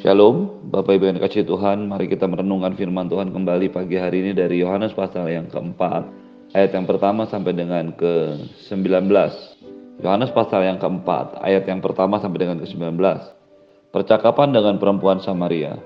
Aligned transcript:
Shalom, 0.00 0.64
Bapak 0.72 0.96
Ibu 0.96 1.12
yang 1.12 1.16
dikasih 1.20 1.44
Tuhan, 1.44 1.84
mari 1.84 2.08
kita 2.08 2.24
merenungkan 2.24 2.72
firman 2.72 3.12
Tuhan 3.12 3.28
kembali 3.28 3.68
pagi 3.68 4.00
hari 4.00 4.24
ini 4.24 4.32
dari 4.32 4.64
Yohanes 4.64 4.96
pasal 4.96 5.28
yang 5.28 5.52
keempat, 5.52 6.08
ayat 6.56 6.72
yang 6.72 6.88
pertama 6.88 7.28
sampai 7.28 7.52
dengan 7.52 7.92
ke-19. 7.92 9.12
Yohanes 10.00 10.32
pasal 10.32 10.64
yang 10.64 10.80
keempat, 10.80 11.36
ayat 11.44 11.68
yang 11.68 11.84
pertama 11.84 12.16
sampai 12.16 12.40
dengan 12.40 12.64
ke-19. 12.64 12.96
Percakapan 13.92 14.56
dengan 14.56 14.80
perempuan 14.80 15.20
Samaria. 15.20 15.76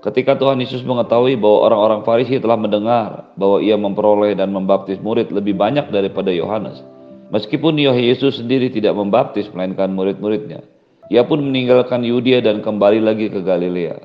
Ketika 0.00 0.40
Tuhan 0.40 0.64
Yesus 0.64 0.80
mengetahui 0.80 1.36
bahwa 1.36 1.68
orang-orang 1.68 2.00
Farisi 2.08 2.40
telah 2.40 2.56
mendengar 2.56 3.28
bahwa 3.36 3.60
ia 3.60 3.76
memperoleh 3.76 4.32
dan 4.40 4.56
membaptis 4.56 4.96
murid 5.04 5.28
lebih 5.28 5.52
banyak 5.52 5.92
daripada 5.92 6.32
Yohanes, 6.32 6.80
meskipun 7.28 7.76
Yesus 7.76 8.40
sendiri 8.40 8.72
tidak 8.72 8.96
membaptis 8.96 9.52
melainkan 9.52 9.92
murid-muridnya, 9.92 10.64
ia 11.12 11.22
pun 11.24 11.40
meninggalkan 11.44 12.00
Yudea 12.00 12.40
dan 12.40 12.64
kembali 12.64 13.04
lagi 13.04 13.28
ke 13.28 13.44
Galilea. 13.44 14.00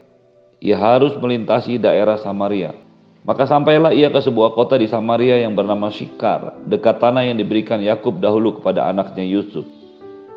Ia 0.60 0.76
harus 0.76 1.16
melintasi 1.16 1.80
daerah 1.80 2.20
Samaria. 2.20 2.76
Maka 3.24 3.48
sampailah 3.48 3.96
ia 3.96 4.12
ke 4.12 4.20
sebuah 4.20 4.56
kota 4.56 4.76
di 4.76 4.88
Samaria 4.88 5.40
yang 5.44 5.56
bernama 5.56 5.92
Syikar, 5.92 6.60
dekat 6.68 7.00
tanah 7.00 7.28
yang 7.28 7.40
diberikan 7.40 7.80
Yakub 7.80 8.20
dahulu 8.20 8.60
kepada 8.60 8.88
anaknya 8.88 9.24
Yusuf. 9.24 9.64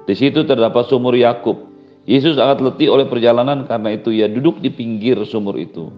Di 0.06 0.14
situ 0.18 0.42
terdapat 0.42 0.90
sumur 0.90 1.14
Yakub. 1.14 1.70
Yesus 2.02 2.34
sangat 2.34 2.58
letih 2.58 2.90
oleh 2.90 3.06
perjalanan 3.06 3.62
karena 3.70 3.94
itu 3.94 4.10
ia 4.10 4.26
duduk 4.26 4.58
di 4.58 4.74
pinggir 4.74 5.22
sumur 5.22 5.54
itu. 5.54 5.94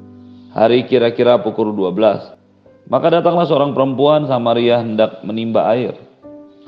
Hari 0.53 0.85
kira-kira 0.85 1.41
pukul 1.41 1.73
12. 1.73 2.37
Maka 2.93 3.09
datanglah 3.09 3.49
seorang 3.49 3.73
perempuan 3.73 4.29
Samaria 4.29 4.85
hendak 4.85 5.25
menimba 5.25 5.65
air. 5.73 5.97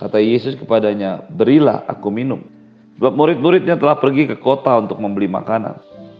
Kata 0.00 0.16
Yesus 0.16 0.56
kepadanya, 0.56 1.28
"Berilah 1.28 1.84
aku 1.84 2.08
minum." 2.08 2.55
Sebab 2.96 3.12
murid-muridnya 3.12 3.76
telah 3.76 4.00
pergi 4.00 4.24
ke 4.24 4.36
kota 4.40 4.72
untuk 4.80 4.96
membeli 5.00 5.28
makanan. 5.28 5.76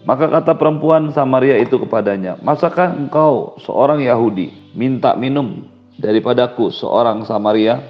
Maka 0.07 0.30
kata 0.30 0.55
perempuan 0.55 1.11
Samaria 1.11 1.59
itu 1.59 1.83
kepadanya, 1.83 2.39
Masakah 2.45 2.95
engkau 2.95 3.59
seorang 3.65 4.05
Yahudi 4.05 4.77
minta 4.77 5.18
minum 5.18 5.66
daripadaku 5.99 6.71
seorang 6.71 7.27
Samaria? 7.27 7.80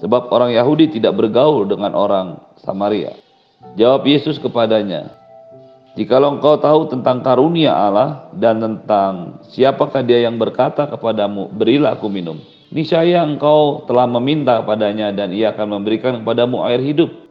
Sebab 0.00 0.32
orang 0.32 0.54
Yahudi 0.54 0.94
tidak 0.94 1.16
bergaul 1.16 1.68
dengan 1.68 1.92
orang 1.92 2.40
Samaria. 2.62 3.16
Jawab 3.76 4.04
Yesus 4.08 4.36
kepadanya, 4.40 5.24
Jikalau 5.94 6.42
engkau 6.42 6.58
tahu 6.58 6.90
tentang 6.90 7.22
karunia 7.22 7.70
Allah 7.70 8.26
dan 8.34 8.58
tentang 8.58 9.38
siapakah 9.54 10.02
dia 10.02 10.26
yang 10.26 10.42
berkata 10.42 10.90
kepadamu, 10.90 11.54
berilah 11.54 11.94
aku 11.94 12.10
minum. 12.10 12.42
Niscaya 12.74 13.22
engkau 13.22 13.86
telah 13.86 14.10
meminta 14.10 14.58
kepadanya 14.58 15.14
dan 15.14 15.30
ia 15.30 15.54
akan 15.54 15.78
memberikan 15.78 16.18
kepadamu 16.18 16.66
air 16.66 16.82
hidup. 16.82 17.23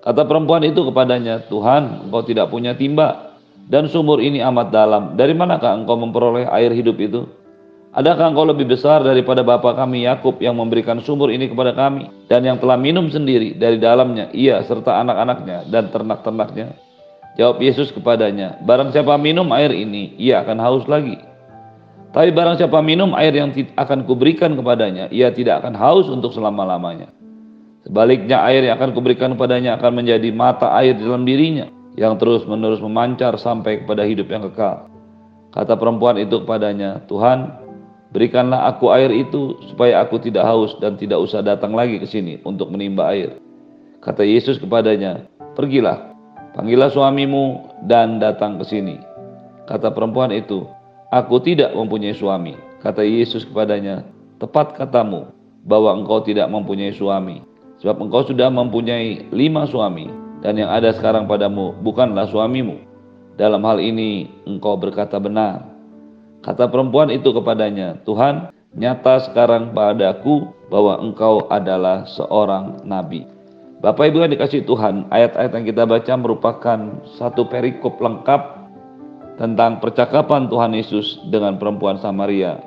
Kata 0.00 0.24
perempuan 0.24 0.64
itu 0.64 0.80
kepadanya, 0.88 1.44
Tuhan, 1.52 2.08
engkau 2.08 2.24
tidak 2.24 2.48
punya 2.48 2.72
timba, 2.72 3.36
dan 3.68 3.84
sumur 3.84 4.24
ini 4.24 4.40
amat 4.40 4.72
dalam. 4.72 5.02
Dari 5.12 5.36
manakah 5.36 5.76
engkau 5.76 6.00
memperoleh 6.00 6.48
air 6.48 6.72
hidup 6.72 6.96
itu? 6.96 7.28
Adakah 7.92 8.32
engkau 8.32 8.46
lebih 8.48 8.70
besar 8.70 9.04
daripada 9.04 9.44
bapa 9.44 9.76
kami 9.76 10.08
Yakub 10.08 10.40
yang 10.40 10.56
memberikan 10.56 11.02
sumur 11.04 11.28
ini 11.28 11.52
kepada 11.52 11.76
kami, 11.76 12.08
dan 12.32 12.48
yang 12.48 12.56
telah 12.56 12.80
minum 12.80 13.12
sendiri 13.12 13.52
dari 13.60 13.76
dalamnya, 13.76 14.32
ia 14.32 14.64
serta 14.64 15.04
anak-anaknya 15.04 15.68
dan 15.68 15.92
ternak-ternaknya? 15.92 16.72
Jawab 17.36 17.60
Yesus 17.60 17.92
kepadanya, 17.92 18.56
barang 18.64 18.96
siapa 18.96 19.20
minum 19.20 19.52
air 19.52 19.70
ini, 19.74 20.16
ia 20.16 20.40
akan 20.40 20.58
haus 20.64 20.84
lagi. 20.88 21.20
Tapi 22.10 22.34
barang 22.34 22.58
siapa 22.58 22.80
minum 22.82 23.12
air 23.14 23.36
yang 23.36 23.52
akan 23.76 24.02
kuberikan 24.08 24.56
kepadanya, 24.56 25.12
ia 25.12 25.28
tidak 25.30 25.62
akan 25.62 25.76
haus 25.76 26.08
untuk 26.08 26.34
selama-lamanya. 26.34 27.12
Sebaliknya 27.80 28.44
air 28.44 28.68
yang 28.68 28.76
akan 28.76 28.92
kuberikan 28.92 29.32
kepadanya 29.32 29.80
akan 29.80 30.04
menjadi 30.04 30.28
mata 30.36 30.68
air 30.76 30.92
di 30.92 31.02
dalam 31.04 31.24
dirinya 31.24 31.72
yang 31.96 32.20
terus 32.20 32.44
menerus 32.44 32.78
memancar 32.80 33.34
sampai 33.40 33.84
kepada 33.84 34.04
hidup 34.04 34.28
yang 34.28 34.44
kekal. 34.52 34.90
Kata 35.50 35.74
perempuan 35.74 36.20
itu 36.20 36.44
kepadanya, 36.44 37.02
Tuhan, 37.10 37.50
berikanlah 38.14 38.70
aku 38.70 38.94
air 38.94 39.10
itu 39.10 39.58
supaya 39.72 39.98
aku 40.04 40.22
tidak 40.22 40.46
haus 40.46 40.78
dan 40.78 40.94
tidak 40.94 41.18
usah 41.18 41.42
datang 41.42 41.74
lagi 41.74 41.98
ke 41.98 42.06
sini 42.06 42.38
untuk 42.46 42.70
menimba 42.70 43.10
air. 43.10 43.40
Kata 43.98 44.22
Yesus 44.22 44.62
kepadanya, 44.62 45.26
pergilah, 45.58 46.14
panggillah 46.54 46.92
suamimu 46.94 47.74
dan 47.90 48.22
datang 48.22 48.62
ke 48.62 48.64
sini. 48.68 48.96
Kata 49.66 49.90
perempuan 49.90 50.30
itu, 50.30 50.64
aku 51.10 51.42
tidak 51.42 51.74
mempunyai 51.74 52.14
suami. 52.14 52.54
Kata 52.80 53.02
Yesus 53.02 53.42
kepadanya, 53.44 54.06
tepat 54.38 54.78
katamu 54.78 55.28
bahwa 55.66 55.98
engkau 55.98 56.22
tidak 56.22 56.48
mempunyai 56.48 56.94
suami. 56.94 57.49
Sebab 57.80 57.96
engkau 57.96 58.28
sudah 58.28 58.52
mempunyai 58.52 59.32
lima 59.32 59.64
suami, 59.64 60.08
dan 60.44 60.56
yang 60.60 60.68
ada 60.68 60.92
sekarang 60.92 61.24
padamu 61.24 61.72
bukanlah 61.80 62.28
suamimu. 62.28 62.76
Dalam 63.40 63.64
hal 63.64 63.80
ini 63.80 64.28
engkau 64.44 64.76
berkata 64.76 65.16
benar. 65.16 65.64
Kata 66.44 66.68
perempuan 66.68 67.08
itu 67.08 67.32
kepadanya, 67.32 68.00
Tuhan, 68.04 68.52
nyata 68.76 69.24
sekarang 69.28 69.72
padaku 69.72 70.48
bahwa 70.68 71.00
engkau 71.00 71.48
adalah 71.48 72.04
seorang 72.04 72.84
nabi. 72.84 73.24
Bapak 73.80 74.12
Ibu 74.12 74.28
yang 74.28 74.32
dikasih 74.36 74.68
Tuhan, 74.68 75.08
ayat-ayat 75.08 75.56
yang 75.56 75.64
kita 75.64 75.82
baca 75.88 76.12
merupakan 76.20 76.78
satu 77.16 77.48
perikop 77.48 77.96
lengkap 77.96 78.60
tentang 79.40 79.80
percakapan 79.80 80.52
Tuhan 80.52 80.76
Yesus 80.76 81.16
dengan 81.32 81.56
perempuan 81.56 81.96
Samaria. 81.96 82.60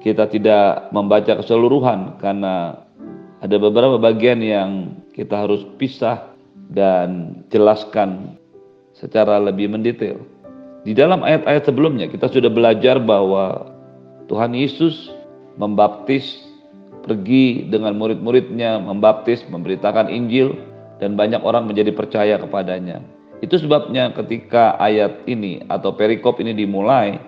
Kita 0.00 0.24
tidak 0.24 0.88
membaca 0.88 1.36
keseluruhan 1.36 2.16
karena 2.16 2.83
ada 3.44 3.60
beberapa 3.60 4.00
bagian 4.00 4.40
yang 4.40 4.96
kita 5.12 5.44
harus 5.44 5.68
pisah 5.76 6.32
dan 6.72 7.44
jelaskan 7.52 8.40
secara 8.96 9.36
lebih 9.36 9.68
mendetail. 9.68 10.16
Di 10.88 10.96
dalam 10.96 11.20
ayat-ayat 11.20 11.68
sebelumnya 11.68 12.08
kita 12.08 12.32
sudah 12.32 12.48
belajar 12.48 12.96
bahwa 12.96 13.68
Tuhan 14.32 14.56
Yesus 14.56 15.12
membaptis, 15.60 16.40
pergi 17.04 17.68
dengan 17.68 18.00
murid-muridnya, 18.00 18.80
membaptis, 18.80 19.44
memberitakan 19.44 20.08
Injil, 20.08 20.56
dan 20.96 21.12
banyak 21.12 21.44
orang 21.44 21.68
menjadi 21.68 21.92
percaya 21.92 22.40
kepadanya. 22.40 23.04
Itu 23.44 23.60
sebabnya 23.60 24.08
ketika 24.16 24.80
ayat 24.80 25.20
ini 25.28 25.60
atau 25.68 25.92
perikop 25.92 26.40
ini 26.40 26.56
dimulai, 26.56 27.20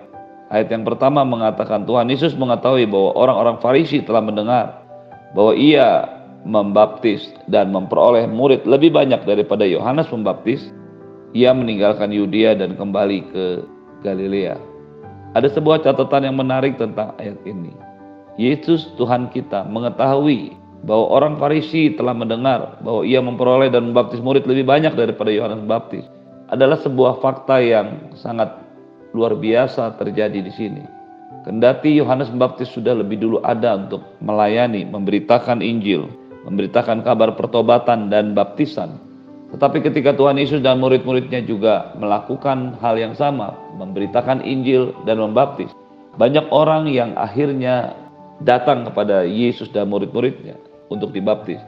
ayat 0.49 0.73
yang 0.73 0.81
pertama 0.81 1.21
mengatakan 1.21 1.85
Tuhan 1.85 2.09
Yesus 2.09 2.33
mengetahui 2.33 2.89
bahwa 2.89 3.13
orang-orang 3.13 3.61
Farisi 3.61 4.01
telah 4.01 4.25
mendengar 4.25 4.86
bahwa 5.35 5.53
ia 5.57 6.07
membaptis 6.47 7.27
dan 7.51 7.75
memperoleh 7.75 8.29
murid 8.29 8.63
lebih 8.63 8.95
banyak 8.95 9.27
daripada 9.27 9.67
Yohanes 9.67 10.07
Pembaptis, 10.07 10.71
ia 11.35 11.51
meninggalkan 11.51 12.13
Yudea 12.13 12.55
dan 12.55 12.79
kembali 12.79 13.19
ke 13.35 13.45
Galilea. 14.05 14.55
Ada 15.35 15.51
sebuah 15.53 15.83
catatan 15.83 16.31
yang 16.31 16.37
menarik 16.39 16.79
tentang 16.79 17.11
ayat 17.19 17.37
ini. 17.43 17.75
Yesus 18.39 18.87
Tuhan 18.95 19.33
kita 19.33 19.67
mengetahui 19.67 20.55
bahwa 20.85 21.05
orang 21.09 21.33
Farisi 21.41 21.93
telah 21.97 22.13
mendengar 22.13 22.79
bahwa 22.85 23.01
ia 23.03 23.19
memperoleh 23.19 23.73
dan 23.73 23.91
membaptis 23.91 24.21
murid 24.21 24.45
lebih 24.45 24.63
banyak 24.63 24.93
daripada 24.93 25.33
Yohanes 25.33 25.61
Pembaptis. 25.65 26.05
Adalah 26.47 26.79
sebuah 26.79 27.19
fakta 27.19 27.59
yang 27.59 28.15
sangat 28.15 28.55
luar 29.11 29.35
biasa 29.35 29.99
terjadi 29.99 30.39
di 30.39 30.53
sini. 30.55 30.96
Kendati 31.43 31.95
Yohanes 31.95 32.31
Pembaptis 32.31 32.71
sudah 32.71 32.95
lebih 32.95 33.19
dulu 33.19 33.43
ada 33.43 33.75
untuk 33.75 34.03
melayani, 34.23 34.87
memberitakan 34.87 35.59
Injil, 35.59 36.07
memberitakan 36.47 37.03
kabar 37.03 37.35
pertobatan 37.35 38.07
dan 38.07 38.31
baptisan. 38.31 38.99
Tetapi 39.55 39.79
ketika 39.79 40.11
Tuhan 40.11 40.35
Yesus 40.35 40.59
dan 40.59 40.79
murid-muridnya 40.83 41.39
juga 41.43 41.95
melakukan 41.95 42.75
hal 42.83 42.99
yang 42.99 43.15
sama, 43.15 43.55
memberitakan 43.79 44.43
Injil 44.43 44.91
dan 45.07 45.23
membaptis, 45.23 45.71
banyak 46.19 46.47
orang 46.51 46.91
yang 46.91 47.15
akhirnya 47.15 47.95
datang 48.43 48.83
kepada 48.83 49.23
Yesus 49.23 49.71
dan 49.71 49.87
murid-muridnya 49.87 50.59
untuk 50.91 51.15
dibaptis. 51.15 51.63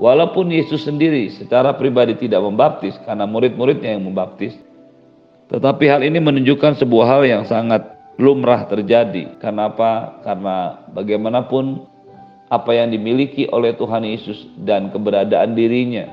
Walaupun 0.00 0.48
Yesus 0.50 0.88
sendiri 0.88 1.28
secara 1.30 1.76
pribadi 1.76 2.16
tidak 2.16 2.40
membaptis 2.40 2.96
karena 3.04 3.28
murid-muridnya 3.28 3.94
yang 3.94 4.10
membaptis, 4.10 4.56
tetapi 5.52 5.86
hal 5.86 6.00
ini 6.00 6.18
menunjukkan 6.18 6.80
sebuah 6.80 7.06
hal 7.06 7.22
yang 7.28 7.42
sangat 7.44 7.99
lumrah 8.20 8.68
terjadi. 8.68 9.40
Kenapa? 9.40 10.20
Karena 10.20 10.84
bagaimanapun 10.92 11.88
apa 12.52 12.70
yang 12.76 12.92
dimiliki 12.92 13.48
oleh 13.48 13.72
Tuhan 13.74 14.04
Yesus 14.04 14.44
dan 14.60 14.92
keberadaan 14.92 15.56
dirinya 15.56 16.12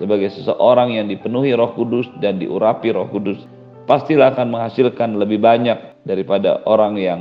sebagai 0.00 0.32
seseorang 0.32 0.96
yang 0.96 1.06
dipenuhi 1.06 1.52
Roh 1.52 1.76
Kudus 1.76 2.08
dan 2.18 2.40
diurapi 2.40 2.90
Roh 2.96 3.12
Kudus 3.12 3.38
pastilah 3.84 4.32
akan 4.32 4.54
menghasilkan 4.54 5.20
lebih 5.20 5.42
banyak 5.44 5.76
daripada 6.08 6.64
orang 6.64 6.96
yang 6.96 7.20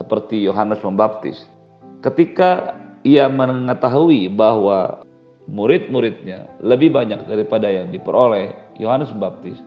seperti 0.00 0.40
Yohanes 0.40 0.80
Pembaptis. 0.80 1.36
Ketika 2.00 2.78
ia 3.02 3.26
mengetahui 3.26 4.30
bahwa 4.30 5.02
murid-muridnya 5.50 6.48
lebih 6.62 6.94
banyak 6.94 7.26
daripada 7.26 7.66
yang 7.66 7.90
diperoleh 7.90 8.54
Yohanes 8.78 9.10
Pembaptis, 9.10 9.58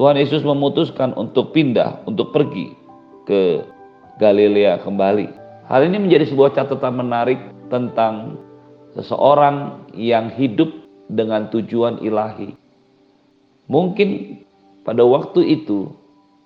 Tuhan 0.00 0.16
Yesus 0.16 0.40
memutuskan 0.40 1.12
untuk 1.12 1.52
pindah, 1.52 2.08
untuk 2.08 2.32
pergi 2.32 2.72
ke 3.24 3.64
Galilea 4.20 4.80
kembali. 4.84 5.26
Hal 5.66 5.86
ini 5.86 6.08
menjadi 6.08 6.28
sebuah 6.28 6.54
catatan 6.56 7.00
menarik 7.00 7.40
tentang 7.72 8.36
seseorang 8.94 9.86
yang 9.94 10.28
hidup 10.34 10.68
dengan 11.10 11.48
tujuan 11.48 12.02
ilahi. 12.02 12.52
Mungkin 13.70 14.42
pada 14.82 15.06
waktu 15.06 15.62
itu 15.62 16.00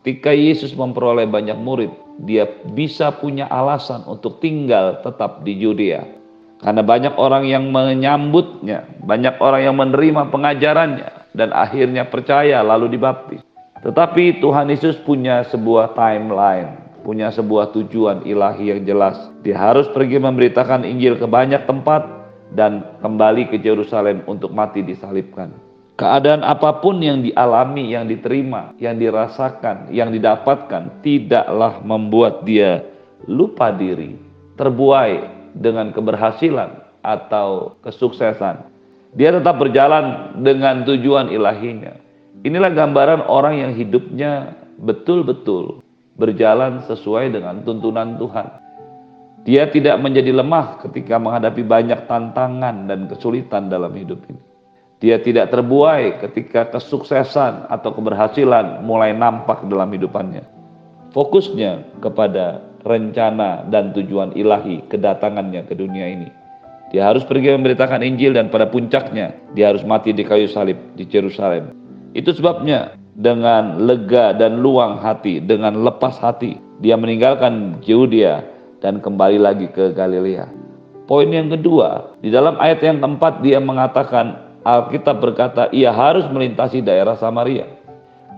Ketika 0.05 0.37
Yesus 0.37 0.76
memperoleh 0.76 1.25
banyak 1.25 1.56
murid, 1.65 1.88
dia 2.29 2.44
bisa 2.76 3.09
punya 3.09 3.49
alasan 3.49 4.05
untuk 4.05 4.37
tinggal 4.37 5.00
tetap 5.00 5.49
di 5.49 5.56
Yudea. 5.56 6.05
Karena 6.61 6.85
banyak 6.85 7.17
orang 7.17 7.49
yang 7.49 7.73
menyambutnya, 7.73 8.85
banyak 9.00 9.41
orang 9.41 9.65
yang 9.65 9.81
menerima 9.81 10.29
pengajarannya, 10.29 11.09
dan 11.32 11.56
akhirnya 11.56 12.05
percaya 12.05 12.61
lalu 12.61 13.00
dibaptis. 13.00 13.41
Tetapi 13.84 14.40
Tuhan 14.40 14.72
Yesus 14.72 14.96
punya 15.04 15.44
sebuah 15.52 15.92
timeline, 15.92 16.81
punya 17.04 17.28
sebuah 17.28 17.76
tujuan 17.76 18.25
ilahi 18.25 18.72
yang 18.72 18.81
jelas. 18.88 19.28
Dia 19.44 19.60
harus 19.60 19.84
pergi 19.92 20.16
memberitakan 20.16 20.88
Injil 20.88 21.20
ke 21.20 21.28
banyak 21.28 21.69
tempat 21.69 22.08
dan 22.56 22.96
kembali 23.04 23.52
ke 23.52 23.60
Yerusalem 23.60 24.25
untuk 24.25 24.56
mati 24.56 24.81
disalibkan. 24.81 25.52
Keadaan 25.94 26.42
apa 26.42 26.82
pun 26.82 26.98
yang 26.98 27.22
dialami, 27.22 27.92
yang 27.92 28.10
diterima, 28.10 28.75
yang 28.82 28.98
dirasakan, 28.98 29.92
yang 29.94 30.10
didapatkan 30.10 31.04
tidaklah 31.04 31.84
membuat 31.87 32.42
dia 32.42 32.82
lupa 33.30 33.70
diri, 33.70 34.19
terbuai 34.58 35.22
dengan 35.54 35.94
keberhasilan 35.94 36.82
atau 37.04 37.78
kesuksesan. 37.84 38.75
Dia 39.14 39.30
tetap 39.38 39.60
berjalan 39.60 40.34
dengan 40.42 40.82
tujuan 40.82 41.30
ilahinya. 41.30 42.03
Inilah 42.44 42.76
gambaran 42.76 43.25
orang 43.25 43.56
yang 43.56 43.73
hidupnya 43.73 44.52
betul-betul 44.76 45.81
berjalan 46.20 46.85
sesuai 46.85 47.32
dengan 47.32 47.64
tuntunan 47.64 48.20
Tuhan. 48.20 48.61
Dia 49.49 49.69
tidak 49.73 49.96
menjadi 50.00 50.29
lemah 50.29 50.85
ketika 50.85 51.17
menghadapi 51.17 51.64
banyak 51.64 52.05
tantangan 52.05 52.85
dan 52.85 53.08
kesulitan 53.08 53.73
dalam 53.73 53.96
hidup 53.96 54.20
ini. 54.29 54.41
Dia 55.00 55.20
tidak 55.20 55.56
terbuai 55.56 56.20
ketika 56.20 56.69
kesuksesan 56.73 57.69
atau 57.73 57.93
keberhasilan 57.96 58.85
mulai 58.85 59.17
nampak 59.17 59.64
dalam 59.69 59.88
hidupannya. 59.93 60.44
Fokusnya 61.17 62.00
kepada 62.05 62.61
rencana 62.85 63.69
dan 63.73 63.97
tujuan 63.97 64.37
ilahi 64.37 64.85
kedatangannya 64.93 65.64
ke 65.64 65.76
dunia 65.76 66.12
ini. 66.12 66.29
Dia 66.93 67.08
harus 67.08 67.25
pergi 67.25 67.56
memberitakan 67.56 68.05
Injil 68.05 68.37
dan 68.37 68.52
pada 68.52 68.69
puncaknya 68.69 69.32
dia 69.56 69.73
harus 69.73 69.85
mati 69.85 70.12
di 70.12 70.25
kayu 70.25 70.49
salib 70.49 70.76
di 70.97 71.08
Yerusalem. 71.08 71.83
Itu 72.14 72.31
sebabnya 72.31 72.94
dengan 73.19 73.82
lega 73.82 74.31
dan 74.34 74.62
luang 74.62 75.02
hati, 75.02 75.43
dengan 75.43 75.82
lepas 75.82 76.14
hati, 76.22 76.62
dia 76.78 76.94
meninggalkan 76.94 77.82
Yudea 77.82 78.43
dan 78.78 79.02
kembali 79.02 79.38
lagi 79.43 79.66
ke 79.70 79.90
Galilea. 79.90 80.46
Poin 81.11 81.28
yang 81.28 81.50
kedua, 81.52 82.16
di 82.25 82.31
dalam 82.32 82.56
ayat 82.62 82.81
yang 82.81 83.02
keempat 83.02 83.43
dia 83.44 83.58
mengatakan 83.61 84.40
Alkitab 84.64 85.20
berkata 85.20 85.69
ia 85.75 85.93
harus 85.93 86.25
melintasi 86.32 86.81
daerah 86.81 87.19
Samaria. 87.20 87.69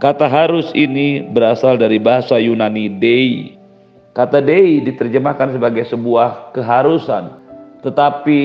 Kata 0.03 0.29
harus 0.29 0.75
ini 0.77 1.25
berasal 1.25 1.81
dari 1.81 1.97
bahasa 1.97 2.37
Yunani 2.37 2.91
dei. 3.01 3.57
Kata 4.13 4.45
dei 4.45 4.83
diterjemahkan 4.83 5.57
sebagai 5.57 5.87
sebuah 5.89 6.53
keharusan, 6.53 7.33
tetapi 7.81 8.41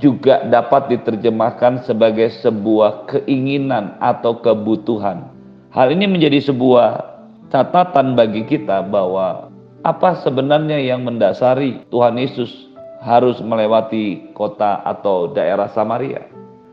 juga 0.00 0.48
dapat 0.48 0.88
diterjemahkan 0.88 1.84
sebagai 1.84 2.32
sebuah 2.40 3.04
keinginan 3.08 4.00
atau 4.00 4.40
kebutuhan. 4.40 5.28
Hal 5.76 5.92
ini 5.92 6.08
menjadi 6.08 6.40
sebuah 6.40 7.14
catatan 7.52 8.16
bagi 8.16 8.48
kita 8.48 8.80
bahwa 8.88 9.52
apa 9.84 10.16
sebenarnya 10.24 10.80
yang 10.80 11.04
mendasari 11.04 11.84
Tuhan 11.92 12.16
Yesus 12.16 12.72
harus 13.04 13.36
melewati 13.44 14.32
kota 14.32 14.80
atau 14.80 15.28
daerah 15.28 15.68
Samaria. 15.76 16.24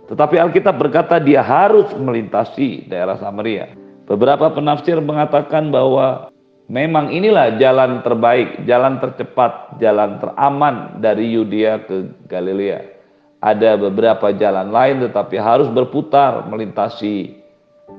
Tetapi 0.08 0.40
Alkitab 0.40 0.80
berkata 0.80 1.20
dia 1.20 1.44
harus 1.44 1.92
melintasi 1.92 2.88
daerah 2.88 3.20
Samaria. 3.20 3.76
Beberapa 4.08 4.52
penafsir 4.52 5.00
mengatakan 5.04 5.72
bahwa 5.72 6.32
memang 6.72 7.12
inilah 7.12 7.60
jalan 7.60 8.00
terbaik, 8.04 8.64
jalan 8.64 9.00
tercepat, 9.04 9.76
jalan 9.84 10.20
teraman 10.24 11.04
dari 11.04 11.36
Yudea 11.36 11.84
ke 11.84 12.12
Galilea. 12.32 13.01
Ada 13.42 13.74
beberapa 13.74 14.30
jalan 14.38 14.70
lain 14.70 15.02
tetapi 15.02 15.36
harus 15.42 15.66
berputar 15.74 16.46
melintasi 16.46 17.42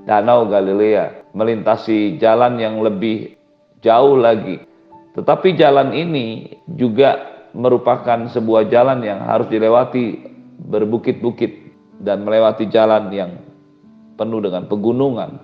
Danau 0.07 0.47
Galilea, 0.47 1.35
melintasi 1.35 2.19
jalan 2.23 2.63
yang 2.63 2.79
lebih 2.79 3.35
jauh 3.83 4.15
lagi. 4.15 4.63
Tetapi 5.19 5.59
jalan 5.59 5.91
ini 5.93 6.57
juga 6.79 7.43
merupakan 7.53 8.31
sebuah 8.31 8.71
jalan 8.71 9.03
yang 9.03 9.19
harus 9.27 9.51
dilewati 9.51 10.25
berbukit-bukit 10.63 11.75
dan 12.01 12.23
melewati 12.23 12.71
jalan 12.71 13.11
yang 13.11 13.43
penuh 14.17 14.41
dengan 14.41 14.71
pegunungan. 14.71 15.43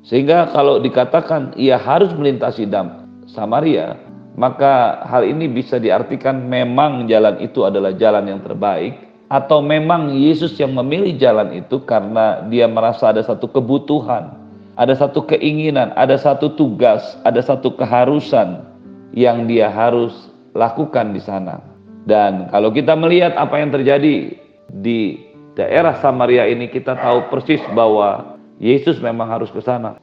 Sehingga 0.00 0.48
kalau 0.50 0.80
dikatakan 0.80 1.54
ia 1.60 1.76
harus 1.76 2.10
melintasi 2.16 2.66
dam 2.66 3.04
Samaria, 3.28 4.00
maka 4.36 5.04
hal 5.06 5.28
ini 5.28 5.44
bisa 5.50 5.76
diartikan 5.76 6.46
memang 6.46 7.04
jalan 7.04 7.36
itu 7.42 7.64
adalah 7.68 7.92
jalan 7.96 8.26
yang 8.26 8.40
terbaik 8.42 9.05
atau 9.26 9.58
memang 9.58 10.14
Yesus 10.14 10.54
yang 10.58 10.74
memilih 10.74 11.18
jalan 11.18 11.50
itu 11.50 11.82
karena 11.82 12.46
dia 12.46 12.70
merasa 12.70 13.10
ada 13.10 13.22
satu 13.22 13.50
kebutuhan, 13.50 14.38
ada 14.78 14.94
satu 14.94 15.26
keinginan, 15.26 15.90
ada 15.98 16.14
satu 16.14 16.54
tugas, 16.54 17.18
ada 17.26 17.42
satu 17.42 17.74
keharusan 17.74 18.62
yang 19.16 19.50
dia 19.50 19.66
harus 19.66 20.30
lakukan 20.54 21.10
di 21.10 21.18
sana. 21.18 21.58
Dan 22.06 22.46
kalau 22.54 22.70
kita 22.70 22.94
melihat 22.94 23.34
apa 23.34 23.58
yang 23.58 23.74
terjadi 23.74 24.38
di 24.70 25.26
daerah 25.58 25.98
Samaria 25.98 26.46
ini 26.46 26.70
kita 26.70 26.94
tahu 26.94 27.26
persis 27.26 27.58
bahwa 27.74 28.38
Yesus 28.62 29.02
memang 29.02 29.26
harus 29.26 29.50
ke 29.50 29.58
sana 29.58 29.98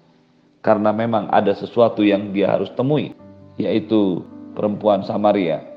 karena 0.59 0.91
memang 0.91 1.31
ada 1.31 1.55
sesuatu 1.55 2.03
yang 2.03 2.35
dia 2.35 2.51
harus 2.51 2.67
temui 2.75 3.15
yaitu 3.55 4.19
perempuan 4.51 5.01
Samaria. 5.07 5.72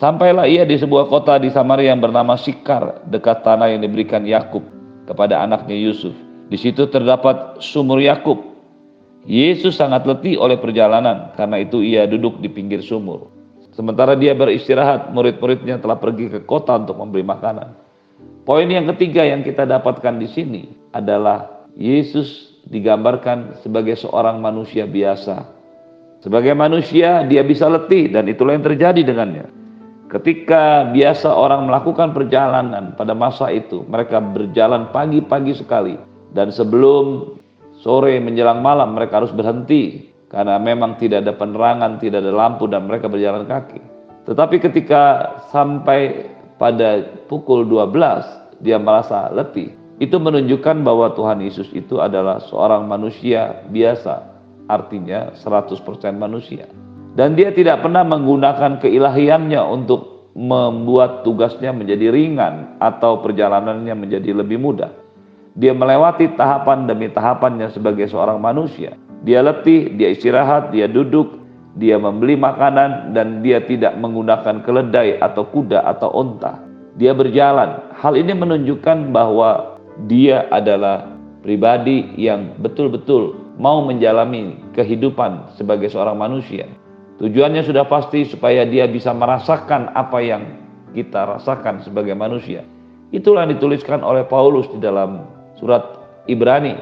Sampailah 0.00 0.48
ia 0.48 0.64
di 0.64 0.80
sebuah 0.80 1.12
kota 1.12 1.36
di 1.36 1.52
Samaria 1.52 1.92
yang 1.92 2.00
bernama 2.00 2.32
Sikar 2.40 3.04
dekat 3.04 3.44
tanah 3.44 3.68
yang 3.68 3.84
diberikan 3.84 4.24
Yakub 4.24 4.64
kepada 5.04 5.44
anaknya 5.44 5.76
Yusuf. 5.76 6.16
Di 6.48 6.56
situ 6.56 6.88
terdapat 6.88 7.60
sumur 7.60 8.00
Yakub. 8.00 8.40
Yesus 9.28 9.76
sangat 9.76 10.08
letih 10.08 10.40
oleh 10.40 10.56
perjalanan 10.56 11.36
karena 11.36 11.60
itu 11.60 11.84
ia 11.84 12.08
duduk 12.08 12.40
di 12.40 12.48
pinggir 12.48 12.80
sumur. 12.80 13.28
Sementara 13.76 14.16
dia 14.16 14.32
beristirahat, 14.32 15.12
murid-muridnya 15.12 15.76
telah 15.76 16.00
pergi 16.00 16.32
ke 16.32 16.48
kota 16.48 16.80
untuk 16.80 16.96
memberi 16.96 17.20
makanan. 17.20 17.76
Poin 18.48 18.64
yang 18.64 18.88
ketiga 18.96 19.28
yang 19.28 19.44
kita 19.44 19.68
dapatkan 19.68 20.16
di 20.16 20.32
sini 20.32 20.62
adalah 20.96 21.68
Yesus 21.76 22.56
digambarkan 22.72 23.60
sebagai 23.60 24.00
seorang 24.00 24.40
manusia 24.40 24.88
biasa. 24.88 25.44
Sebagai 26.24 26.56
manusia 26.56 27.20
dia 27.28 27.44
bisa 27.44 27.68
letih 27.68 28.08
dan 28.08 28.24
itulah 28.32 28.56
yang 28.56 28.64
terjadi 28.64 29.04
dengannya. 29.04 29.59
Ketika 30.10 30.90
biasa 30.90 31.30
orang 31.30 31.70
melakukan 31.70 32.10
perjalanan 32.10 32.98
pada 32.98 33.14
masa 33.14 33.46
itu, 33.54 33.86
mereka 33.86 34.18
berjalan 34.18 34.90
pagi-pagi 34.90 35.54
sekali 35.54 35.94
dan 36.34 36.50
sebelum 36.50 37.38
sore 37.78 38.18
menjelang 38.18 38.58
malam 38.58 38.98
mereka 38.98 39.22
harus 39.22 39.30
berhenti 39.30 40.10
karena 40.26 40.58
memang 40.58 40.98
tidak 40.98 41.22
ada 41.22 41.34
penerangan, 41.38 42.02
tidak 42.02 42.26
ada 42.26 42.34
lampu 42.34 42.66
dan 42.66 42.90
mereka 42.90 43.06
berjalan 43.06 43.46
kaki. 43.46 43.78
Tetapi 44.26 44.56
ketika 44.58 45.02
sampai 45.54 46.26
pada 46.58 47.06
pukul 47.30 47.62
12 47.64 48.58
dia 48.60 48.76
merasa 48.76 49.32
letih. 49.32 49.72
Itu 50.00 50.16
menunjukkan 50.16 50.80
bahwa 50.80 51.12
Tuhan 51.12 51.44
Yesus 51.44 51.68
itu 51.76 52.00
adalah 52.00 52.40
seorang 52.48 52.88
manusia 52.88 53.62
biasa, 53.68 54.24
artinya 54.68 55.32
100% 55.36 55.76
manusia. 56.16 56.64
Dan 57.18 57.34
dia 57.34 57.50
tidak 57.50 57.82
pernah 57.82 58.06
menggunakan 58.06 58.78
keilahiannya 58.78 59.60
untuk 59.66 60.30
membuat 60.38 61.26
tugasnya 61.26 61.74
menjadi 61.74 62.14
ringan 62.14 62.78
atau 62.78 63.18
perjalanannya 63.18 63.94
menjadi 63.98 64.30
lebih 64.30 64.62
mudah. 64.62 64.94
Dia 65.58 65.74
melewati 65.74 66.38
tahapan 66.38 66.86
demi 66.86 67.10
tahapannya 67.10 67.74
sebagai 67.74 68.06
seorang 68.06 68.38
manusia. 68.38 68.94
Dia 69.26 69.42
letih, 69.42 69.98
dia 69.98 70.14
istirahat, 70.14 70.70
dia 70.70 70.86
duduk, 70.86 71.42
dia 71.76 71.98
membeli 71.98 72.38
makanan 72.38 73.12
dan 73.12 73.42
dia 73.42 73.58
tidak 73.66 73.98
menggunakan 73.98 74.62
keledai 74.62 75.18
atau 75.18 75.44
kuda 75.50 75.82
atau 75.82 76.14
onta. 76.14 76.62
Dia 76.94 77.10
berjalan. 77.10 77.90
Hal 77.98 78.14
ini 78.14 78.32
menunjukkan 78.32 79.10
bahwa 79.10 79.78
dia 80.06 80.46
adalah 80.54 81.10
pribadi 81.42 82.14
yang 82.16 82.54
betul-betul 82.62 83.36
mau 83.60 83.84
menjalani 83.84 84.56
kehidupan 84.72 85.52
sebagai 85.58 85.92
seorang 85.92 86.16
manusia. 86.16 86.64
Tujuannya 87.20 87.68
sudah 87.68 87.84
pasti 87.84 88.24
supaya 88.24 88.64
dia 88.64 88.88
bisa 88.88 89.12
merasakan 89.12 89.92
apa 89.92 90.18
yang 90.24 90.42
kita 90.96 91.36
rasakan 91.36 91.84
sebagai 91.84 92.16
manusia. 92.16 92.64
Itulah 93.12 93.44
yang 93.44 93.60
dituliskan 93.60 94.00
oleh 94.00 94.24
Paulus 94.24 94.64
di 94.72 94.80
dalam 94.80 95.28
surat 95.60 95.84
Ibrani 96.24 96.80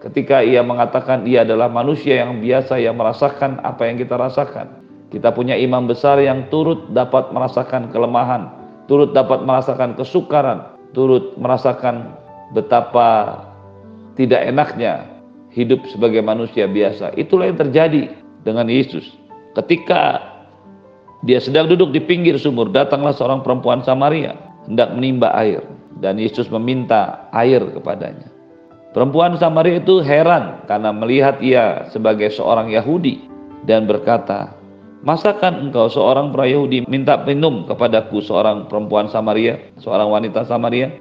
ketika 0.00 0.40
ia 0.40 0.64
mengatakan 0.64 1.28
ia 1.28 1.44
adalah 1.44 1.68
manusia 1.68 2.24
yang 2.24 2.40
biasa 2.40 2.80
yang 2.80 2.96
merasakan 2.96 3.60
apa 3.60 3.84
yang 3.84 4.00
kita 4.00 4.16
rasakan. 4.16 4.84
Kita 5.12 5.30
punya 5.36 5.54
imam 5.54 5.84
besar 5.84 6.16
yang 6.16 6.48
turut 6.48 6.90
dapat 6.96 7.30
merasakan 7.30 7.92
kelemahan, 7.92 8.50
turut 8.88 9.12
dapat 9.12 9.44
merasakan 9.44 9.94
kesukaran, 10.00 10.74
turut 10.96 11.36
merasakan 11.36 12.16
betapa 12.56 13.40
tidak 14.16 14.48
enaknya 14.48 15.06
hidup 15.52 15.82
sebagai 15.92 16.24
manusia 16.24 16.66
biasa. 16.66 17.14
Itulah 17.14 17.52
yang 17.52 17.58
terjadi 17.58 18.10
dengan 18.42 18.66
Yesus. 18.66 19.23
Ketika 19.54 20.34
dia 21.24 21.38
sedang 21.38 21.70
duduk 21.70 21.94
di 21.94 22.02
pinggir 22.02 22.36
sumur, 22.36 22.68
datanglah 22.68 23.14
seorang 23.14 23.40
perempuan 23.40 23.80
Samaria 23.86 24.34
hendak 24.66 24.92
menimba 24.92 25.30
air 25.38 25.62
dan 26.02 26.18
Yesus 26.18 26.50
meminta 26.50 27.30
air 27.30 27.62
kepadanya. 27.62 28.28
Perempuan 28.94 29.34
Samaria 29.38 29.82
itu 29.82 30.02
heran 30.02 30.62
karena 30.70 30.94
melihat 30.94 31.42
ia 31.42 31.90
sebagai 31.90 32.30
seorang 32.30 32.70
Yahudi 32.70 33.26
dan 33.66 33.90
berkata, 33.90 34.54
Masakan 35.04 35.68
engkau 35.68 35.92
seorang 35.92 36.32
Yahudi 36.32 36.88
minta 36.88 37.20
minum 37.28 37.68
kepadaku 37.68 38.24
seorang 38.24 38.72
perempuan 38.72 39.12
Samaria, 39.12 39.60
seorang 39.76 40.08
wanita 40.08 40.48
Samaria? 40.48 40.96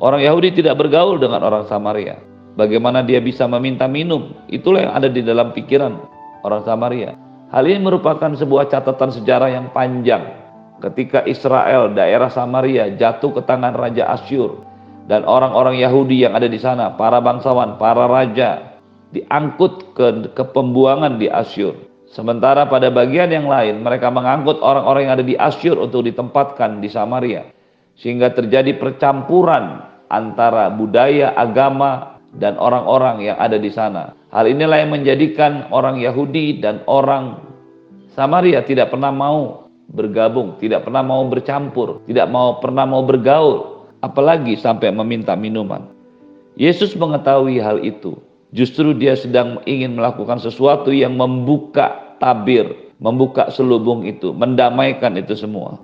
Orang 0.00 0.24
Yahudi 0.24 0.56
tidak 0.56 0.80
bergaul 0.80 1.20
dengan 1.20 1.44
orang 1.44 1.68
Samaria. 1.68 2.16
Bagaimana 2.56 3.04
dia 3.04 3.20
bisa 3.20 3.44
meminta 3.44 3.84
minum? 3.84 4.32
Itulah 4.48 4.88
yang 4.88 4.94
ada 4.96 5.08
di 5.12 5.20
dalam 5.20 5.52
pikiran 5.52 5.92
orang 6.40 6.62
Samaria. 6.64 7.12
Hal 7.54 7.70
ini 7.70 7.86
merupakan 7.86 8.34
sebuah 8.34 8.66
catatan 8.66 9.14
sejarah 9.14 9.46
yang 9.46 9.70
panjang. 9.70 10.42
Ketika 10.82 11.22
Israel, 11.22 11.94
daerah 11.94 12.26
Samaria, 12.26 12.90
jatuh 12.98 13.30
ke 13.30 13.46
tangan 13.46 13.78
Raja 13.78 14.10
Asyur 14.10 14.66
dan 15.06 15.22
orang-orang 15.22 15.78
Yahudi 15.78 16.26
yang 16.26 16.34
ada 16.34 16.50
di 16.50 16.58
sana, 16.58 16.98
para 16.98 17.22
bangsawan, 17.22 17.78
para 17.78 18.10
raja, 18.10 18.74
diangkut 19.14 19.94
ke, 19.94 20.34
ke 20.34 20.44
pembuangan 20.50 21.14
di 21.14 21.30
Asyur. 21.30 21.78
Sementara 22.10 22.66
pada 22.66 22.90
bagian 22.90 23.30
yang 23.30 23.46
lain, 23.46 23.86
mereka 23.86 24.10
mengangkut 24.10 24.58
orang-orang 24.58 25.06
yang 25.06 25.14
ada 25.14 25.26
di 25.26 25.38
Asyur 25.38 25.78
untuk 25.78 26.10
ditempatkan 26.10 26.82
di 26.82 26.90
Samaria. 26.90 27.54
Sehingga 27.94 28.34
terjadi 28.34 28.74
percampuran 28.82 29.78
antara 30.10 30.74
budaya, 30.74 31.38
agama, 31.38 32.13
dan 32.38 32.58
orang-orang 32.58 33.30
yang 33.30 33.36
ada 33.38 33.58
di 33.58 33.70
sana. 33.70 34.14
Hal 34.34 34.50
inilah 34.50 34.82
yang 34.82 34.92
menjadikan 34.94 35.70
orang 35.70 36.02
Yahudi 36.02 36.58
dan 36.58 36.82
orang 36.90 37.38
Samaria 38.14 38.62
tidak 38.62 38.94
pernah 38.94 39.10
mau 39.10 39.70
bergabung, 39.90 40.58
tidak 40.58 40.86
pernah 40.86 41.02
mau 41.02 41.22
bercampur, 41.26 42.02
tidak 42.06 42.30
mau 42.30 42.58
pernah 42.58 42.86
mau 42.86 43.02
bergaul, 43.06 43.86
apalagi 44.02 44.58
sampai 44.58 44.90
meminta 44.94 45.34
minuman. 45.38 45.86
Yesus 46.54 46.94
mengetahui 46.94 47.58
hal 47.58 47.82
itu. 47.82 48.14
Justru 48.54 48.94
dia 48.94 49.18
sedang 49.18 49.58
ingin 49.66 49.98
melakukan 49.98 50.38
sesuatu 50.38 50.94
yang 50.94 51.18
membuka 51.18 52.14
tabir, 52.22 52.94
membuka 53.02 53.50
selubung 53.50 54.06
itu, 54.06 54.30
mendamaikan 54.30 55.18
itu 55.18 55.34
semua. 55.34 55.82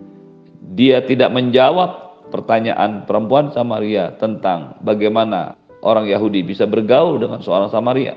Dia 0.79 1.03
tidak 1.03 1.35
menjawab 1.35 2.11
pertanyaan 2.31 3.03
perempuan 3.11 3.51
Samaria 3.51 4.15
tentang 4.23 4.79
bagaimana 4.87 5.59
orang 5.85 6.09
Yahudi 6.09 6.45
bisa 6.45 6.65
bergaul 6.69 7.21
dengan 7.21 7.41
seorang 7.41 7.73
Samaria. 7.73 8.17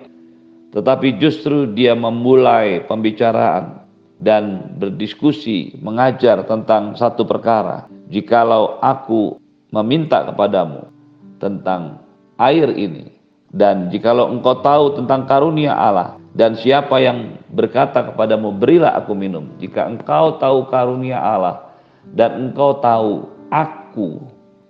Tetapi 0.73 1.21
justru 1.21 1.69
dia 1.69 1.93
memulai 1.93 2.81
pembicaraan 2.89 3.85
dan 4.17 4.73
berdiskusi, 4.79 5.77
mengajar 5.83 6.41
tentang 6.49 6.97
satu 6.97 7.27
perkara. 7.27 7.85
Jikalau 8.09 8.81
aku 8.81 9.37
meminta 9.69 10.25
kepadamu 10.25 10.89
tentang 11.37 12.01
air 12.41 12.73
ini, 12.73 13.13
dan 13.53 13.93
jikalau 13.93 14.33
engkau 14.33 14.61
tahu 14.65 14.97
tentang 14.97 15.29
karunia 15.29 15.77
Allah, 15.77 16.17
dan 16.33 16.57
siapa 16.57 16.97
yang 16.97 17.37
berkata 17.53 18.09
kepadamu, 18.13 18.53
berilah 18.57 18.97
aku 18.97 19.13
minum. 19.13 19.53
Jika 19.61 19.85
engkau 19.85 20.41
tahu 20.41 20.69
karunia 20.73 21.21
Allah, 21.21 21.73
dan 22.17 22.49
engkau 22.49 22.81
tahu 22.81 23.29
aku, 23.53 24.25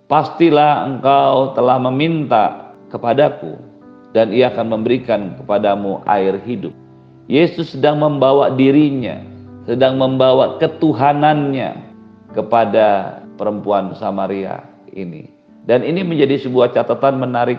pastilah 0.08 0.84
engkau 0.84 1.56
telah 1.56 1.80
meminta 1.80 2.63
kepadaku 2.88 3.56
dan 4.14 4.30
ia 4.30 4.48
akan 4.54 4.80
memberikan 4.80 5.34
kepadamu 5.40 6.00
air 6.06 6.38
hidup. 6.42 6.72
Yesus 7.26 7.72
sedang 7.74 7.98
membawa 7.98 8.52
dirinya, 8.52 9.20
sedang 9.64 9.96
membawa 9.96 10.60
ketuhanannya 10.60 11.82
kepada 12.36 13.18
perempuan 13.40 13.96
Samaria 13.96 14.62
ini. 14.92 15.32
Dan 15.64 15.80
ini 15.80 16.04
menjadi 16.04 16.44
sebuah 16.44 16.76
catatan 16.76 17.16
menarik 17.24 17.58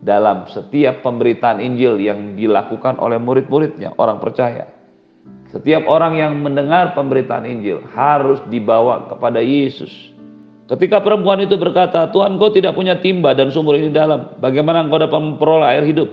dalam 0.00 0.48
setiap 0.48 1.04
pemberitaan 1.04 1.60
Injil 1.60 2.00
yang 2.00 2.34
dilakukan 2.34 2.96
oleh 2.96 3.20
murid-muridnya, 3.20 3.92
orang 4.00 4.16
percaya. 4.20 4.72
Setiap 5.52 5.86
orang 5.86 6.18
yang 6.18 6.32
mendengar 6.42 6.96
pemberitaan 6.96 7.46
Injil 7.46 7.84
harus 7.92 8.42
dibawa 8.48 9.06
kepada 9.12 9.38
Yesus 9.38 10.15
Ketika 10.66 10.98
perempuan 10.98 11.38
itu 11.38 11.54
berkata, 11.54 12.10
Tuhan 12.10 12.42
kau 12.42 12.50
tidak 12.50 12.74
punya 12.74 12.98
timba 12.98 13.38
dan 13.38 13.54
sumur 13.54 13.78
ini 13.78 13.94
dalam, 13.94 14.34
bagaimana 14.42 14.82
engkau 14.82 14.98
dapat 14.98 15.14
memperoleh 15.14 15.78
air 15.78 15.86
hidup? 15.86 16.10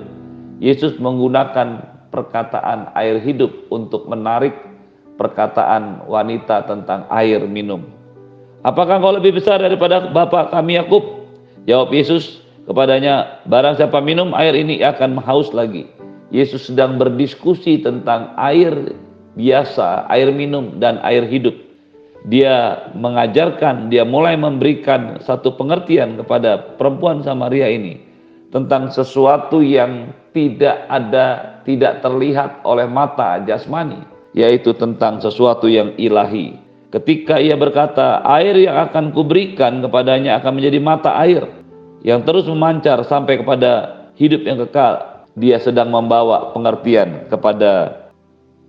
Yesus 0.61 0.93
menggunakan 1.01 1.81
perkataan 2.13 2.93
air 2.93 3.17
hidup 3.17 3.49
untuk 3.73 4.05
menarik 4.05 4.53
perkataan 5.17 6.05
wanita 6.05 6.69
tentang 6.69 7.09
air 7.09 7.41
minum. 7.49 7.81
Apakah 8.61 9.01
engkau 9.01 9.17
lebih 9.17 9.41
besar 9.41 9.57
daripada 9.57 10.13
Bapak 10.13 10.53
kami 10.53 10.77
Yakub? 10.77 11.01
Jawab 11.65 11.89
Yesus 11.89 12.45
kepadanya, 12.69 13.41
barang 13.49 13.81
siapa 13.81 14.05
minum 14.05 14.37
air 14.37 14.53
ini 14.53 14.85
akan 14.85 15.17
haus 15.17 15.49
lagi. 15.49 15.89
Yesus 16.29 16.69
sedang 16.69 17.01
berdiskusi 17.01 17.81
tentang 17.81 18.37
air 18.37 18.93
biasa, 19.33 20.05
air 20.13 20.29
minum 20.29 20.77
dan 20.77 21.01
air 21.01 21.25
hidup 21.25 21.57
dia 22.23 22.87
mengajarkan, 22.95 23.91
dia 23.91 24.07
mulai 24.07 24.39
memberikan 24.39 25.19
satu 25.19 25.59
pengertian 25.59 26.15
kepada 26.23 26.79
perempuan 26.79 27.19
Samaria 27.19 27.67
ini 27.67 27.99
tentang 28.53 28.87
sesuatu 28.87 29.59
yang 29.59 30.13
tidak 30.31 30.87
ada, 30.87 31.59
tidak 31.67 31.99
terlihat 31.99 32.63
oleh 32.63 32.87
mata 32.87 33.43
jasmani, 33.43 34.07
yaitu 34.31 34.71
tentang 34.71 35.19
sesuatu 35.19 35.67
yang 35.67 35.91
ilahi. 35.99 36.55
Ketika 36.93 37.41
ia 37.41 37.57
berkata, 37.57 38.21
air 38.37 38.53
yang 38.53 38.77
akan 38.87 39.11
kuberikan 39.11 39.81
kepadanya 39.81 40.37
akan 40.37 40.61
menjadi 40.61 40.79
mata 40.79 41.17
air 41.17 41.49
yang 42.05 42.21
terus 42.21 42.45
memancar 42.45 43.01
sampai 43.01 43.41
kepada 43.41 44.05
hidup 44.13 44.45
yang 44.45 44.61
kekal. 44.67 45.25
Dia 45.33 45.57
sedang 45.57 45.89
membawa 45.89 46.53
pengertian 46.53 47.25
kepada 47.25 48.02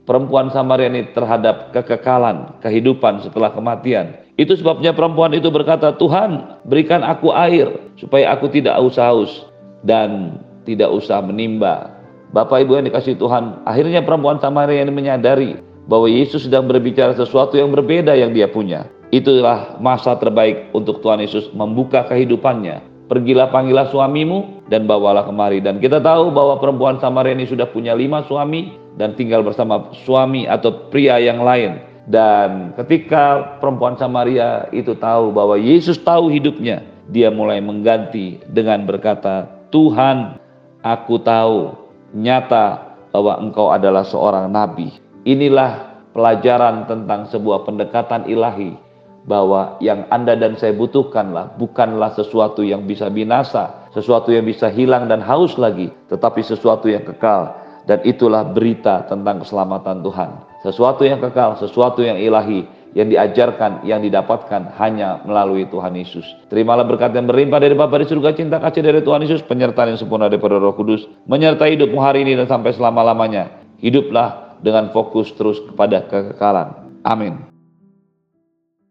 perempuan 0.05 0.53
Samaria 0.53 0.89
ini 0.89 1.11
terhadap 1.13 1.73
kekekalan, 1.73 2.61
kehidupan 2.61 3.25
setelah 3.25 3.53
kematian. 3.53 4.25
Itu 4.37 4.57
sebabnya 4.57 4.93
perempuan 4.93 5.33
itu 5.33 5.49
berkata, 5.49 5.95
Tuhan 5.97 6.61
berikan 6.69 7.05
aku 7.05 7.33
air 7.33 7.71
supaya 7.97 8.33
aku 8.33 8.49
tidak 8.53 8.77
haus-haus 8.79 9.49
dan 9.85 10.41
tidak 10.65 10.93
usah 10.93 11.21
menimba. 11.21 11.93
Bapak 12.35 12.67
Ibu 12.67 12.83
yang 12.83 12.87
dikasih 12.91 13.15
Tuhan, 13.15 13.63
akhirnya 13.63 14.03
perempuan 14.03 14.43
Samaria 14.43 14.83
ini 14.83 14.91
menyadari 14.91 15.55
bahwa 15.87 16.11
Yesus 16.11 16.51
sedang 16.51 16.67
berbicara 16.67 17.15
sesuatu 17.15 17.55
yang 17.55 17.71
berbeda 17.71 18.17
yang 18.17 18.35
dia 18.35 18.51
punya. 18.51 18.91
Itulah 19.15 19.79
masa 19.79 20.19
terbaik 20.19 20.75
untuk 20.75 20.99
Tuhan 20.99 21.23
Yesus 21.23 21.55
membuka 21.55 22.03
kehidupannya. 22.11 23.07
Pergilah 23.07 23.53
panggillah 23.55 23.93
suamimu 23.93 24.67
dan 24.67 24.91
bawalah 24.91 25.29
kemari. 25.29 25.63
Dan 25.63 25.79
kita 25.79 26.03
tahu 26.03 26.35
bahwa 26.35 26.59
perempuan 26.59 26.99
Samaria 26.99 27.39
ini 27.39 27.47
sudah 27.47 27.71
punya 27.71 27.95
lima 27.95 28.27
suami 28.27 28.75
dan 28.95 29.19
tinggal 29.19 29.43
bersama 29.43 29.91
suami 30.07 30.47
atau 30.47 30.91
pria 30.91 31.19
yang 31.19 31.43
lain. 31.43 31.83
Dan 32.05 32.77
ketika 32.77 33.57
perempuan 33.59 33.97
Samaria 33.97 34.69
itu 34.77 34.93
tahu 34.93 35.33
bahwa 35.33 35.57
Yesus 35.57 35.97
tahu 35.97 36.29
hidupnya, 36.29 36.85
dia 37.09 37.33
mulai 37.33 37.65
mengganti 37.65 38.41
dengan 38.45 38.85
berkata, 38.85 39.49
"Tuhan, 39.73 40.37
aku 40.85 41.17
tahu 41.25 41.73
nyata 42.13 42.97
bahwa 43.09 43.41
Engkau 43.41 43.73
adalah 43.73 44.05
seorang 44.05 44.53
nabi." 44.53 44.93
Inilah 45.25 45.97
pelajaran 46.13 46.85
tentang 46.85 47.25
sebuah 47.33 47.65
pendekatan 47.65 48.29
ilahi 48.29 48.77
bahwa 49.25 49.81
yang 49.81 50.05
Anda 50.13 50.37
dan 50.37 50.61
saya 50.61 50.77
butuhkanlah 50.77 51.57
bukanlah 51.57 52.13
sesuatu 52.13 52.61
yang 52.61 52.85
bisa 52.85 53.09
binasa, 53.09 53.89
sesuatu 53.97 54.29
yang 54.29 54.45
bisa 54.45 54.69
hilang 54.69 55.09
dan 55.09 55.25
haus 55.25 55.57
lagi, 55.57 55.89
tetapi 56.13 56.45
sesuatu 56.45 56.93
yang 56.93 57.09
kekal 57.09 57.64
dan 57.85 58.01
itulah 58.05 58.45
berita 58.49 59.05
tentang 59.09 59.45
keselamatan 59.45 60.01
Tuhan. 60.01 60.31
Sesuatu 60.65 61.05
yang 61.05 61.21
kekal, 61.21 61.61
sesuatu 61.61 62.01
yang 62.01 62.17
ilahi, 62.17 62.65
yang 62.97 63.11
diajarkan, 63.11 63.85
yang 63.85 64.01
didapatkan 64.01 64.73
hanya 64.81 65.21
melalui 65.27 65.69
Tuhan 65.69 65.93
Yesus. 65.99 66.25
Terimalah 66.49 66.87
berkat 66.87 67.13
yang 67.13 67.29
berlimpah 67.29 67.61
dari 67.61 67.75
Bapa 67.77 68.01
di 68.01 68.07
surga, 68.09 68.33
cinta 68.33 68.57
kasih 68.63 68.81
dari 68.87 69.05
Tuhan 69.05 69.27
Yesus, 69.27 69.45
penyertaan 69.45 69.93
yang 69.93 70.01
sempurna 70.01 70.31
daripada 70.31 70.57
Roh 70.57 70.73
Kudus, 70.73 71.05
menyertai 71.29 71.77
hidupmu 71.77 72.01
hari 72.01 72.25
ini 72.25 72.39
dan 72.39 72.49
sampai 72.49 72.73
selama-lamanya. 72.73 73.61
Hiduplah 73.83 74.57
dengan 74.65 74.89
fokus 74.95 75.29
terus 75.37 75.61
kepada 75.61 76.09
kekekalan. 76.09 77.03
Amin. 77.05 77.54